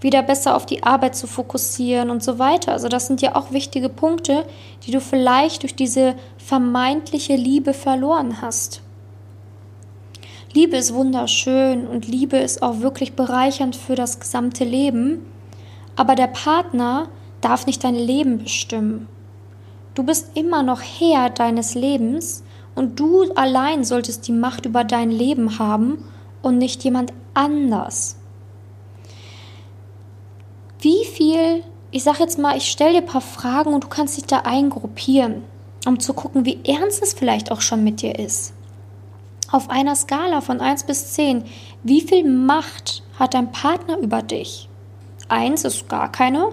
wieder 0.00 0.22
besser 0.22 0.56
auf 0.56 0.66
die 0.66 0.82
Arbeit 0.82 1.14
zu 1.14 1.26
fokussieren 1.26 2.10
und 2.10 2.22
so 2.22 2.38
weiter. 2.38 2.72
Also 2.72 2.88
das 2.88 3.06
sind 3.06 3.20
ja 3.22 3.36
auch 3.36 3.52
wichtige 3.52 3.88
Punkte, 3.88 4.44
die 4.84 4.90
du 4.90 5.00
vielleicht 5.00 5.62
durch 5.62 5.74
diese 5.74 6.14
vermeintliche 6.38 7.36
Liebe 7.36 7.74
verloren 7.74 8.40
hast. 8.40 8.82
Liebe 10.52 10.76
ist 10.76 10.94
wunderschön 10.94 11.86
und 11.86 12.08
Liebe 12.08 12.36
ist 12.36 12.62
auch 12.62 12.80
wirklich 12.80 13.12
bereichernd 13.12 13.76
für 13.76 13.94
das 13.94 14.18
gesamte 14.18 14.64
Leben, 14.64 15.24
aber 15.94 16.16
der 16.16 16.26
Partner 16.26 17.08
darf 17.40 17.66
nicht 17.66 17.84
dein 17.84 17.94
Leben 17.94 18.38
bestimmen. 18.38 19.06
Du 19.94 20.02
bist 20.02 20.36
immer 20.36 20.62
noch 20.62 20.80
Herr 20.80 21.30
deines 21.30 21.74
Lebens 21.74 22.42
und 22.74 22.98
du 22.98 23.30
allein 23.34 23.84
solltest 23.84 24.26
die 24.26 24.32
Macht 24.32 24.66
über 24.66 24.82
dein 24.82 25.10
Leben 25.10 25.58
haben 25.58 26.04
und 26.42 26.58
nicht 26.58 26.82
jemand 26.82 27.12
anders. 27.34 28.19
Wie 30.80 31.04
viel 31.04 31.62
ich 31.92 32.04
sage 32.04 32.20
jetzt 32.20 32.38
mal, 32.38 32.56
ich 32.56 32.70
stelle 32.70 32.92
dir 32.92 32.98
ein 32.98 33.06
paar 33.06 33.20
Fragen 33.20 33.74
und 33.74 33.84
du 33.84 33.88
kannst 33.88 34.16
dich 34.16 34.24
da 34.24 34.40
eingruppieren, 34.40 35.42
um 35.86 35.98
zu 35.98 36.14
gucken, 36.14 36.44
wie 36.44 36.60
ernst 36.64 37.02
es 37.02 37.14
vielleicht 37.14 37.50
auch 37.50 37.60
schon 37.60 37.82
mit 37.82 38.00
dir 38.02 38.18
ist. 38.18 38.52
Auf 39.50 39.68
einer 39.70 39.96
Skala 39.96 40.40
von 40.40 40.60
1 40.60 40.84
bis 40.84 41.12
10, 41.14 41.44
wie 41.82 42.00
viel 42.00 42.28
Macht 42.28 43.02
hat 43.18 43.34
dein 43.34 43.50
Partner 43.50 43.98
über 43.98 44.22
dich? 44.22 44.68
1 45.28 45.64
ist 45.64 45.88
gar 45.88 46.12
keine 46.12 46.50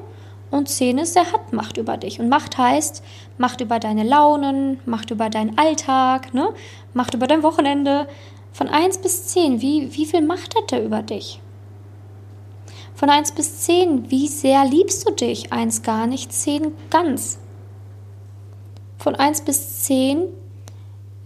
und 0.49 0.69
10 0.69 0.97
ist, 0.97 1.15
er 1.15 1.31
hat 1.31 1.53
Macht 1.53 1.77
über 1.77 1.97
dich. 1.97 2.19
Und 2.19 2.29
Macht 2.29 2.57
heißt 2.57 3.03
Macht 3.37 3.61
über 3.61 3.77
deine 3.77 4.03
Launen, 4.03 4.79
Macht 4.85 5.11
über 5.11 5.29
deinen 5.29 5.57
Alltag, 5.59 6.33
ne? 6.33 6.49
Macht 6.95 7.13
über 7.13 7.27
dein 7.27 7.43
Wochenende. 7.43 8.07
Von 8.53 8.69
1 8.69 8.99
bis 8.99 9.27
10, 9.27 9.61
wie, 9.61 9.93
wie 9.95 10.07
viel 10.07 10.25
Macht 10.25 10.55
hat 10.55 10.71
er 10.71 10.83
über 10.83 11.03
dich? 11.03 11.39
Von 12.97 13.11
1 13.11 13.33
bis 13.33 13.59
10, 13.59 14.09
wie 14.09 14.27
sehr 14.27 14.65
liebst 14.65 15.07
du 15.07 15.13
dich? 15.13 15.53
1 15.53 15.83
gar 15.83 16.07
nicht, 16.07 16.33
10 16.33 16.73
ganz. 16.89 17.37
Von 18.97 19.13
1 19.13 19.41
bis 19.41 19.83
10, 19.83 20.23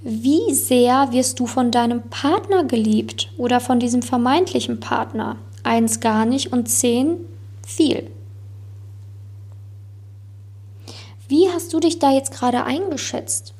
wie 0.01 0.53
sehr 0.53 1.13
wirst 1.13 1.39
du 1.39 1.47
von 1.47 1.71
deinem 1.71 2.01
Partner 2.09 2.65
geliebt 2.65 3.31
oder 3.37 3.61
von 3.61 3.79
diesem 3.79 4.01
vermeintlichen 4.01 4.81
Partner? 4.81 5.37
1 5.63 6.01
gar 6.01 6.25
nicht 6.25 6.51
und 6.51 6.67
10 6.67 7.15
viel. 7.65 8.11
Wie 11.29 11.47
hast 11.53 11.71
du 11.71 11.79
dich 11.79 11.99
da 11.99 12.11
jetzt 12.11 12.33
gerade 12.33 12.65
eingeschätzt? 12.65 13.53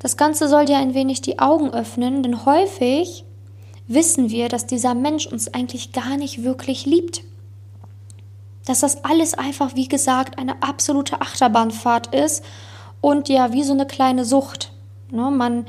Das 0.00 0.18
Ganze 0.18 0.48
soll 0.48 0.66
dir 0.66 0.76
ein 0.76 0.92
wenig 0.92 1.22
die 1.22 1.38
Augen 1.38 1.70
öffnen, 1.70 2.22
denn 2.22 2.44
häufig 2.44 3.24
wissen 3.88 4.30
wir, 4.30 4.48
dass 4.48 4.66
dieser 4.66 4.94
Mensch 4.94 5.26
uns 5.26 5.52
eigentlich 5.52 5.92
gar 5.92 6.16
nicht 6.16 6.44
wirklich 6.44 6.86
liebt. 6.86 7.22
Dass 8.66 8.80
das 8.80 9.02
alles 9.04 9.34
einfach, 9.34 9.74
wie 9.74 9.88
gesagt, 9.88 10.38
eine 10.38 10.62
absolute 10.62 11.22
Achterbahnfahrt 11.22 12.14
ist 12.14 12.44
und 13.00 13.28
ja, 13.28 13.52
wie 13.52 13.64
so 13.64 13.72
eine 13.72 13.86
kleine 13.86 14.26
Sucht. 14.26 14.72
Ne? 15.10 15.30
Man, 15.30 15.64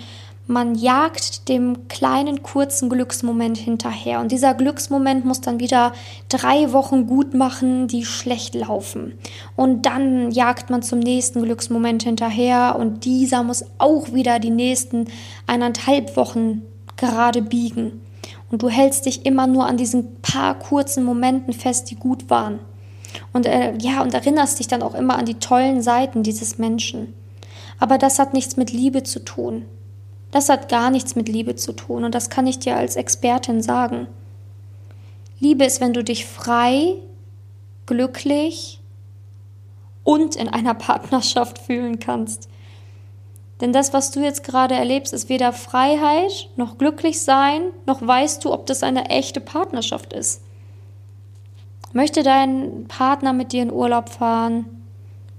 man 0.48 0.76
jagt 0.76 1.48
dem 1.48 1.88
kleinen, 1.88 2.44
kurzen 2.44 2.90
Glücksmoment 2.90 3.58
hinterher. 3.58 4.20
Und 4.20 4.34
dieser 4.34 4.54
Glücksmoment 4.54 5.24
muss 5.24 5.40
dann 5.40 5.62
wieder 5.62 5.94
drei 6.28 6.74
Wochen 6.74 7.08
gut 7.08 7.34
machen, 7.34 7.88
die 7.88 8.04
schlecht 8.04 8.54
laufen. 8.54 9.14
Und 9.56 9.86
dann 9.86 10.32
jagt 10.32 10.70
man 10.70 10.82
zum 10.82 11.00
nächsten 11.00 11.44
Glücksmoment 11.44 12.04
hinterher 12.04 12.76
und 12.78 13.06
dieser 13.06 13.44
muss 13.44 13.64
auch 13.78 14.12
wieder 14.12 14.40
die 14.40 14.50
nächsten 14.50 15.06
eineinhalb 15.48 16.18
Wochen 16.18 16.64
gerade 16.98 17.42
biegen. 17.42 18.02
Und 18.52 18.62
du 18.64 18.70
hältst 18.70 19.06
dich 19.06 19.26
immer 19.26 19.48
nur 19.48 19.66
an 19.66 19.78
diesen 19.78 20.22
paar 20.22 20.58
kurzen 20.58 21.04
Momenten 21.04 21.54
fest, 21.54 21.92
die 21.92 21.96
gut 21.96 22.30
waren. 22.30 22.60
Und 23.34 23.46
äh, 23.46 23.76
ja, 23.80 24.02
und 24.02 24.14
erinnerst 24.14 24.60
dich 24.60 24.68
dann 24.68 24.82
auch 24.82 24.96
immer 24.96 25.18
an 25.18 25.26
die 25.26 25.40
tollen 25.40 25.82
Seiten 25.82 26.24
dieses 26.24 26.58
Menschen. 26.58 27.14
Aber 27.80 27.98
das 27.98 28.20
hat 28.20 28.34
nichts 28.34 28.58
mit 28.58 28.72
Liebe 28.72 29.04
zu 29.04 29.24
tun. 29.24 29.66
Das 30.32 30.50
hat 30.50 30.70
gar 30.70 30.90
nichts 30.90 31.16
mit 31.16 31.28
Liebe 31.30 31.56
zu 31.56 31.74
tun. 31.74 32.04
Und 32.04 32.14
das 32.14 32.30
kann 32.30 32.48
ich 32.48 32.60
dir 32.60 32.76
als 32.76 32.96
Expertin 32.96 33.62
sagen. 33.62 34.08
Liebe 35.40 35.64
ist, 35.64 35.82
wenn 35.82 35.94
du 35.94 36.04
dich 36.04 36.26
frei, 36.26 36.96
glücklich 37.86 38.80
und 40.04 40.36
in 40.36 40.50
einer 40.50 40.74
Partnerschaft 40.74 41.60
fühlen 41.60 42.00
kannst. 42.00 42.50
Denn 43.62 43.74
das, 43.74 43.94
was 43.94 44.12
du 44.12 44.22
jetzt 44.22 44.44
gerade 44.44 44.76
erlebst, 44.76 45.14
ist 45.14 45.28
weder 45.28 45.52
Freiheit 45.52 46.50
noch 46.56 46.78
glücklich 46.78 47.22
sein, 47.22 47.62
noch 47.86 48.06
weißt 48.06 48.44
du, 48.46 48.54
ob 48.54 48.66
das 48.66 48.84
eine 48.84 49.10
echte 49.10 49.42
Partnerschaft 49.42 50.14
ist. 50.14 50.42
Möchte 51.92 52.24
dein 52.24 52.86
Partner 52.88 53.34
mit 53.34 53.52
dir 53.52 53.64
in 53.64 53.74
Urlaub 53.74 54.10
fahren? 54.10 54.66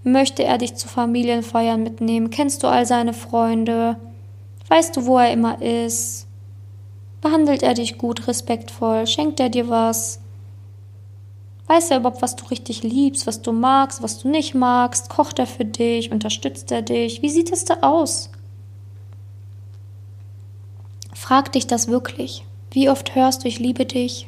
Möchte 0.02 0.44
er 0.44 0.58
dich 0.58 0.74
zu 0.74 0.88
Familienfeiern 0.88 1.82
mitnehmen? 1.82 2.30
Kennst 2.30 2.62
du 2.62 2.66
all 2.66 2.86
seine 2.86 3.12
Freunde? 3.12 3.96
Weißt 4.68 4.96
du, 4.96 5.06
wo 5.06 5.18
er 5.18 5.32
immer 5.32 5.62
ist? 5.62 6.26
Behandelt 7.20 7.62
er 7.62 7.74
dich 7.74 7.98
gut, 7.98 8.26
respektvoll? 8.26 9.06
Schenkt 9.06 9.40
er 9.40 9.48
dir 9.48 9.68
was? 9.68 10.20
Weiß 11.70 11.92
er 11.92 11.98
überhaupt, 11.98 12.20
was 12.20 12.34
du 12.34 12.46
richtig 12.46 12.82
liebst, 12.82 13.28
was 13.28 13.42
du 13.42 13.52
magst, 13.52 14.02
was 14.02 14.18
du 14.18 14.28
nicht 14.28 14.56
magst? 14.56 15.08
Kocht 15.08 15.38
er 15.38 15.46
für 15.46 15.64
dich? 15.64 16.10
Unterstützt 16.10 16.72
er 16.72 16.82
dich? 16.82 17.22
Wie 17.22 17.30
sieht 17.30 17.52
es 17.52 17.64
da 17.64 17.74
aus? 17.82 18.28
Frag 21.14 21.52
dich 21.52 21.68
das 21.68 21.86
wirklich. 21.86 22.44
Wie 22.72 22.90
oft 22.90 23.14
hörst 23.14 23.44
du, 23.44 23.48
ich 23.48 23.60
liebe 23.60 23.86
dich? 23.86 24.26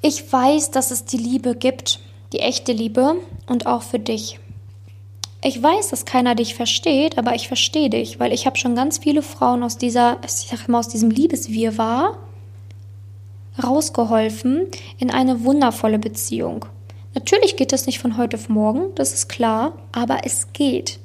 Ich 0.00 0.32
weiß, 0.32 0.70
dass 0.70 0.90
es 0.90 1.04
die 1.04 1.18
Liebe 1.18 1.54
gibt, 1.54 2.00
die 2.32 2.40
echte 2.40 2.72
Liebe 2.72 3.16
und 3.46 3.66
auch 3.66 3.82
für 3.82 3.98
dich. 3.98 4.40
Ich 5.42 5.62
weiß, 5.62 5.90
dass 5.90 6.06
keiner 6.06 6.34
dich 6.34 6.54
versteht, 6.54 7.18
aber 7.18 7.34
ich 7.34 7.48
verstehe 7.48 7.90
dich, 7.90 8.18
weil 8.18 8.32
ich 8.32 8.46
habe 8.46 8.56
schon 8.56 8.74
ganz 8.74 8.96
viele 8.96 9.20
Frauen 9.20 9.62
aus 9.62 9.76
dieser, 9.76 10.16
ich 10.24 10.30
sag 10.30 10.68
mal, 10.68 10.78
aus 10.78 10.88
diesem 10.88 11.10
Liebeswirrwarr 11.10 12.16
rausgeholfen 13.62 14.66
in 14.98 15.10
eine 15.10 15.44
wundervolle 15.44 15.98
Beziehung. 15.98 16.66
Natürlich 17.14 17.56
geht 17.56 17.72
das 17.72 17.86
nicht 17.86 18.00
von 18.00 18.16
heute 18.16 18.36
auf 18.36 18.48
morgen, 18.48 18.94
das 18.96 19.14
ist 19.14 19.28
klar, 19.28 19.72
aber 19.92 20.18
es 20.24 20.52
geht. 20.52 20.98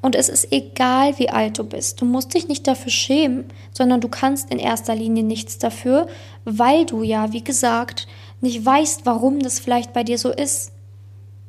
Und 0.00 0.16
es 0.16 0.28
ist 0.28 0.52
egal, 0.52 1.18
wie 1.18 1.30
alt 1.30 1.58
du 1.58 1.64
bist. 1.64 2.00
Du 2.00 2.04
musst 2.04 2.34
dich 2.34 2.48
nicht 2.48 2.66
dafür 2.66 2.90
schämen, 2.90 3.44
sondern 3.72 4.00
du 4.00 4.08
kannst 4.08 4.50
in 4.50 4.58
erster 4.58 4.96
Linie 4.96 5.22
nichts 5.22 5.58
dafür, 5.58 6.08
weil 6.44 6.84
du 6.86 7.02
ja, 7.02 7.32
wie 7.32 7.44
gesagt, 7.44 8.08
nicht 8.40 8.66
weißt, 8.66 9.06
warum 9.06 9.38
das 9.38 9.60
vielleicht 9.60 9.92
bei 9.92 10.02
dir 10.02 10.18
so 10.18 10.30
ist. 10.30 10.72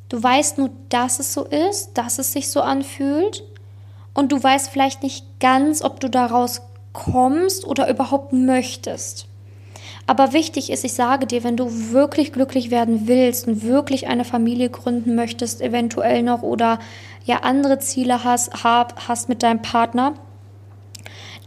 Du 0.10 0.22
weißt 0.22 0.60
nur, 0.60 0.70
dass 0.90 1.20
es 1.20 1.34
so 1.34 1.46
ist, 1.46 1.94
dass 1.96 2.20
es 2.20 2.32
sich 2.32 2.50
so 2.52 2.62
anfühlt. 2.62 3.44
Und 4.14 4.32
du 4.32 4.42
weißt 4.42 4.70
vielleicht 4.70 5.02
nicht 5.02 5.26
ganz, 5.40 5.82
ob 5.82 6.00
du 6.00 6.08
daraus 6.08 6.62
kommst 6.94 7.66
oder 7.66 7.90
überhaupt 7.90 8.32
möchtest. 8.32 9.28
Aber 10.06 10.34
wichtig 10.34 10.70
ist, 10.70 10.84
ich 10.84 10.94
sage 10.94 11.26
dir, 11.26 11.44
wenn 11.44 11.56
du 11.56 11.92
wirklich 11.92 12.34
glücklich 12.34 12.72
werden 12.72 13.08
willst 13.08 13.48
und 13.48 13.64
wirklich 13.64 14.08
eine 14.08 14.26
Familie 14.26 14.70
gründen 14.70 15.16
möchtest, 15.16 15.62
eventuell 15.62 16.24
noch 16.24 16.42
oder 16.42 16.80
ja 17.26 17.38
andere 17.38 17.80
Ziele 17.80 18.24
hast, 18.24 18.64
hab, 18.64 19.08
hast 19.08 19.30
mit 19.30 19.44
deinem 19.44 19.62
Partner, 19.62 20.14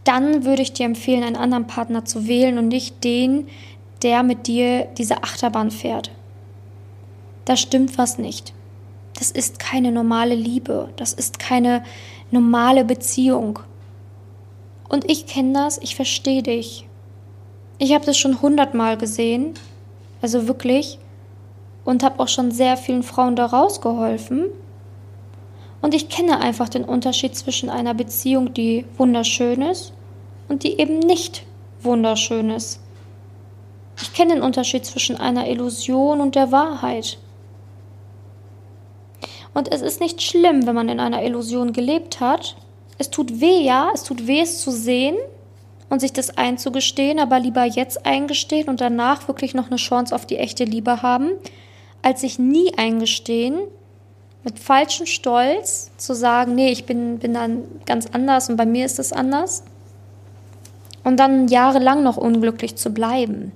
dann 0.05 0.45
würde 0.45 0.63
ich 0.63 0.73
dir 0.73 0.87
empfehlen, 0.87 1.23
einen 1.23 1.37
anderen 1.37 1.67
Partner 1.67 2.05
zu 2.05 2.27
wählen 2.27 2.59
und 2.59 2.69
nicht 2.69 3.05
den, 3.05 3.49
der 4.03 4.23
mit 4.23 4.47
dir 4.47 4.87
diese 4.97 5.23
Achterbahn 5.23 5.71
fährt. 5.71 6.11
Da 7.45 7.57
stimmt 7.57 7.99
was 7.99 8.17
nicht. 8.19 8.55
Das 9.19 9.31
ist 9.31 9.59
keine 9.59 9.93
normale 9.93 10.35
Liebe. 10.35 10.91
Das 10.97 11.13
ist 11.13 11.39
keine 11.39 11.83
normale 12.31 12.85
Beziehung. 12.85 13.59
Und 14.89 15.11
ich 15.11 15.27
kenne 15.27 15.53
das, 15.53 15.79
ich 15.79 15.97
verstehe 15.97 16.43
dich. 16.43 16.86
Ich 17.79 17.93
habe 17.93 18.07
das 18.07 18.17
schon 18.17 18.41
hundertmal 18.41 18.97
gesehen, 18.97 19.55
also 20.23 20.49
wirklich, 20.49 20.99
und 21.85 22.03
habe 22.03 22.21
auch 22.21 22.29
schon 22.29 22.51
sehr 22.51 22.77
vielen 22.77 23.03
Frauen 23.03 23.37
da 23.37 23.47
rausgeholfen. 23.47 24.47
Und 25.83 25.95
ich 25.95 26.09
kenne 26.09 26.41
einfach 26.41 26.69
den 26.69 26.85
Unterschied 26.85 27.37
zwischen 27.37 27.69
einer 27.69 27.95
Beziehung, 27.95 28.55
die 28.55 28.87
wunderschön 28.97 29.63
ist 29.63 29.93
und 30.49 30.63
die 30.63 30.81
eben 30.81 30.99
nicht 30.99 31.45
wunderschön 31.83 32.51
ist. 32.51 32.81
Ich 34.01 34.13
kenne 34.13 34.35
den 34.35 34.43
Unterschied 34.43 34.85
zwischen 34.85 35.17
einer 35.17 35.49
Illusion 35.49 36.21
und 36.21 36.35
der 36.35 36.53
Wahrheit. 36.53 37.19
Und 39.55 39.73
es 39.73 39.81
ist 39.81 40.01
nicht 40.01 40.23
schlimm, 40.23 40.67
wenn 40.67 40.75
man 40.75 40.89
in 40.89 41.01
einer 41.01 41.23
Illusion 41.23 41.73
gelebt 41.73 42.21
hat. 42.21 42.57
Es 42.99 43.11
tut 43.11 43.41
weh, 43.41 43.63
ja, 43.63 43.91
es 43.95 44.03
tut 44.03 44.27
weh, 44.27 44.41
es 44.41 44.61
zu 44.61 44.71
sehen, 44.71 45.17
und 45.89 46.01
sich 46.01 46.13
das 46.13 46.37
einzugestehen, 46.37 47.19
aber 47.19 47.39
lieber 47.39 47.65
jetzt 47.65 48.07
eingestehen 48.07 48.69
und 48.69 48.81
danach 48.81 49.29
wirklich 49.29 49.55
noch 49.55 49.67
eine 49.67 49.77
Chance 49.77 50.15
auf 50.15 50.27
die 50.27 50.39
echte 50.39 50.65
Liebe 50.65 51.03
haben, 51.03 51.31
als 52.03 52.23
sich 52.23 52.39
nie 52.39 52.73
eingestehen, 52.77 53.59
mit 54.45 54.59
falschem 54.59 55.07
Stolz 55.07 55.91
zu 55.97 56.15
sagen, 56.15 56.55
nee, 56.55 56.71
ich 56.71 56.87
bin, 56.87 57.19
bin 57.19 57.35
dann 57.35 57.65
ganz 57.85 58.07
anders 58.13 58.49
und 58.49 58.57
bei 58.57 58.67
mir 58.67 58.87
ist 58.87 58.99
es 58.99 59.13
anders. 59.13 59.65
Und 61.03 61.19
dann 61.19 61.49
jahrelang 61.49 62.03
noch 62.03 62.17
unglücklich 62.17 62.77
zu 62.77 62.91
bleiben. 62.91 63.53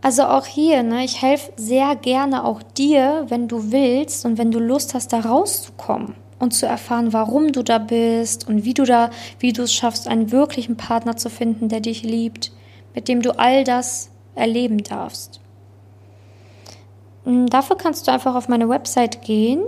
Also 0.00 0.24
auch 0.24 0.46
hier, 0.46 0.84
ne, 0.84 1.04
ich 1.04 1.22
helfe 1.22 1.52
sehr 1.56 1.96
gerne 1.96 2.44
auch 2.44 2.62
dir, 2.62 3.26
wenn 3.28 3.48
du 3.48 3.72
willst 3.72 4.24
und 4.24 4.38
wenn 4.38 4.52
du 4.52 4.60
Lust 4.60 4.94
hast, 4.94 5.12
da 5.12 5.20
rauszukommen 5.20 6.14
und 6.38 6.52
zu 6.52 6.66
erfahren, 6.66 7.12
warum 7.12 7.52
du 7.52 7.62
da 7.62 7.78
bist 7.78 8.48
und 8.48 8.64
wie 8.64 8.74
du 8.74 8.84
da, 8.84 9.10
wie 9.38 9.52
du 9.52 9.62
es 9.62 9.72
schaffst, 9.72 10.08
einen 10.08 10.32
wirklichen 10.32 10.76
Partner 10.76 11.16
zu 11.16 11.30
finden, 11.30 11.68
der 11.68 11.80
dich 11.80 12.02
liebt, 12.02 12.52
mit 12.94 13.08
dem 13.08 13.22
du 13.22 13.38
all 13.38 13.64
das 13.64 14.10
erleben 14.34 14.82
darfst. 14.82 15.40
Hm, 17.24 17.48
dafür 17.48 17.76
kannst 17.76 18.06
du 18.06 18.12
einfach 18.12 18.34
auf 18.34 18.48
meine 18.48 18.68
Website 18.68 19.22
gehen, 19.22 19.62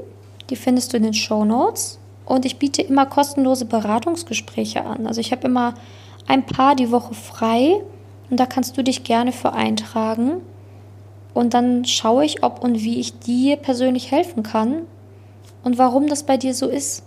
die 0.50 0.56
findest 0.56 0.92
du 0.92 0.96
in 0.98 1.02
den 1.02 1.14
Show 1.14 1.44
Notes 1.44 1.98
und 2.26 2.44
ich 2.44 2.58
biete 2.58 2.82
immer 2.82 3.06
kostenlose 3.06 3.64
Beratungsgespräche 3.64 4.84
an. 4.84 5.06
Also 5.06 5.20
ich 5.20 5.32
habe 5.32 5.46
immer 5.46 5.74
ein 6.26 6.44
paar 6.44 6.74
die 6.74 6.90
Woche 6.90 7.14
frei 7.14 7.82
Und 8.30 8.38
da 8.38 8.44
kannst 8.44 8.76
du 8.76 8.84
dich 8.84 9.04
gerne 9.04 9.32
für 9.32 9.54
eintragen. 9.54 10.42
Und 11.32 11.54
dann 11.54 11.86
schaue 11.86 12.26
ich, 12.26 12.42
ob 12.42 12.62
und 12.62 12.82
wie 12.82 13.00
ich 13.00 13.18
dir 13.18 13.56
persönlich 13.56 14.10
helfen 14.10 14.42
kann 14.42 14.82
und 15.62 15.78
warum 15.78 16.06
das 16.08 16.24
bei 16.24 16.36
dir 16.36 16.54
so 16.54 16.68
ist. 16.68 17.02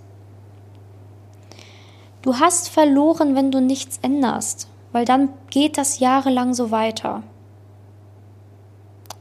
Du 2.22 2.40
hast 2.40 2.70
verloren, 2.70 3.36
wenn 3.36 3.52
du 3.52 3.60
nichts 3.60 4.00
änderst, 4.02 4.68
weil 4.92 5.06
dann 5.06 5.30
geht 5.50 5.78
das 5.78 6.00
jahrelang 6.00 6.54
so 6.54 6.70
weiter. 6.70 7.24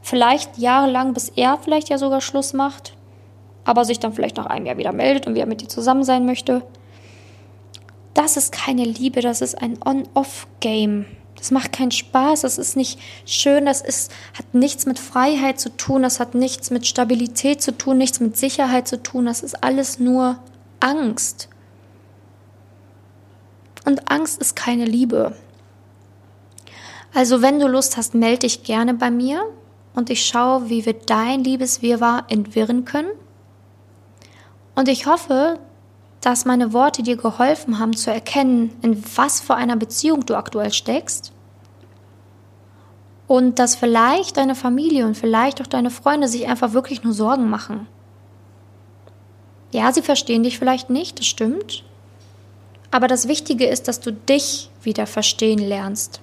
Vielleicht 0.01 0.57
jahrelang, 0.57 1.13
bis 1.13 1.29
er 1.29 1.57
vielleicht 1.57 1.89
ja 1.89 1.97
sogar 1.97 2.21
Schluss 2.21 2.53
macht, 2.53 2.95
aber 3.63 3.85
sich 3.85 3.99
dann 3.99 4.13
vielleicht 4.13 4.37
nach 4.37 4.47
einem 4.47 4.65
Jahr 4.65 4.77
wieder 4.77 4.91
meldet 4.91 5.27
und 5.27 5.35
wieder 5.35 5.45
mit 5.45 5.61
dir 5.61 5.69
zusammen 5.69 6.03
sein 6.03 6.25
möchte. 6.25 6.63
Das 8.13 8.37
ist 8.37 8.51
keine 8.51 8.83
Liebe, 8.83 9.21
das 9.21 9.41
ist 9.41 9.61
ein 9.61 9.77
On-Off-Game. 9.83 11.05
Das 11.41 11.49
macht 11.49 11.71
keinen 11.73 11.89
Spaß, 11.89 12.41
das 12.41 12.59
ist 12.59 12.77
nicht 12.77 12.99
schön, 13.25 13.65
das 13.65 13.81
ist, 13.81 14.11
hat 14.37 14.53
nichts 14.53 14.85
mit 14.85 14.99
Freiheit 14.99 15.59
zu 15.59 15.75
tun, 15.75 16.03
das 16.03 16.19
hat 16.19 16.35
nichts 16.35 16.69
mit 16.69 16.85
Stabilität 16.85 17.63
zu 17.63 17.75
tun, 17.75 17.97
nichts 17.97 18.19
mit 18.19 18.37
Sicherheit 18.37 18.87
zu 18.87 19.01
tun, 19.01 19.25
das 19.25 19.41
ist 19.41 19.63
alles 19.63 19.97
nur 19.97 20.37
Angst. 20.79 21.49
Und 23.85 24.11
Angst 24.11 24.39
ist 24.39 24.55
keine 24.55 24.85
Liebe. 24.85 25.35
Also 27.11 27.41
wenn 27.41 27.59
du 27.59 27.67
Lust 27.67 27.97
hast, 27.97 28.13
melde 28.13 28.41
dich 28.41 28.61
gerne 28.61 28.93
bei 28.93 29.09
mir 29.09 29.41
und 29.95 30.11
ich 30.11 30.23
schaue, 30.23 30.69
wie 30.69 30.85
wir 30.85 30.93
dein 30.93 31.43
Liebeswirrwarr 31.43 32.25
entwirren 32.29 32.85
können. 32.85 33.09
Und 34.75 34.89
ich 34.89 35.07
hoffe, 35.07 35.57
dass 36.21 36.45
meine 36.45 36.71
Worte 36.71 37.01
dir 37.01 37.17
geholfen 37.17 37.79
haben 37.79 37.95
zu 37.97 38.11
erkennen, 38.11 38.71
in 38.83 39.03
was 39.15 39.41
für 39.41 39.55
einer 39.55 39.75
Beziehung 39.75 40.25
du 40.25 40.35
aktuell 40.35 40.71
steckst. 40.71 41.33
Und 43.27 43.57
dass 43.57 43.75
vielleicht 43.75 44.37
deine 44.37 44.55
Familie 44.55 45.05
und 45.05 45.17
vielleicht 45.17 45.61
auch 45.61 45.67
deine 45.67 45.89
Freunde 45.89 46.27
sich 46.27 46.47
einfach 46.47 46.73
wirklich 46.73 47.03
nur 47.03 47.13
Sorgen 47.13 47.49
machen. 47.49 47.87
Ja, 49.71 49.91
sie 49.91 50.01
verstehen 50.01 50.43
dich 50.43 50.59
vielleicht 50.59 50.89
nicht, 50.89 51.17
das 51.17 51.25
stimmt. 51.25 51.83
Aber 52.91 53.07
das 53.07 53.27
Wichtige 53.27 53.65
ist, 53.65 53.87
dass 53.87 54.01
du 54.01 54.11
dich 54.11 54.69
wieder 54.83 55.07
verstehen 55.07 55.59
lernst. 55.59 56.19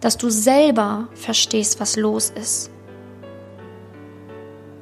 Dass 0.00 0.16
du 0.16 0.30
selber 0.30 1.08
verstehst, 1.14 1.80
was 1.80 1.96
los 1.96 2.30
ist. 2.30 2.70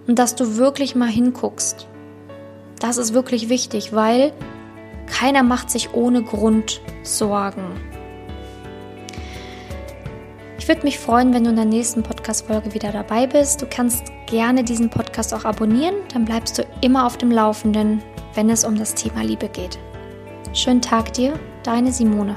Und 0.07 0.19
dass 0.19 0.37
du 0.37 0.57
wirklich 0.57 0.95
mal 0.95 1.09
hinguckst. 1.09 1.89
Das 2.81 2.97
ist 2.97 3.15
wirklich 3.15 3.49
wichtig, 3.49 3.93
weil 3.93 4.33
keiner 5.07 5.43
macht 5.43 5.71
sich 5.71 5.93
ohne 5.95 6.23
Grund 6.23 6.81
Sorgen. 7.03 7.65
Ich 10.59 10.67
würde 10.67 10.83
mich 10.83 10.99
freuen, 10.99 11.35
wenn 11.35 11.45
du 11.45 11.51
in 11.51 11.57
der 11.57 11.65
nächsten 11.65 12.03
Podcast-Folge 12.03 12.75
wieder 12.75 12.91
dabei 12.91 13.27
bist. 13.27 13.61
Du 13.61 13.67
kannst 13.67 14.05
gerne 14.27 14.65
diesen 14.65 14.89
Podcast 14.89 15.35
auch 15.35 15.45
abonnieren, 15.45 15.97
dann 16.13 16.25
bleibst 16.25 16.59
du 16.59 16.67
immer 16.81 17.07
auf 17.07 17.19
dem 17.19 17.31
Laufenden, 17.31 18.03
wenn 18.35 18.49
es 18.49 18.65
um 18.65 18.77
das 18.77 18.95
Thema 18.95 19.23
Liebe 19.23 19.49
geht. 19.49 19.79
Schönen 20.53 20.81
Tag 20.81 21.13
dir, 21.13 21.35
deine 21.63 21.93
Simone. 21.93 22.37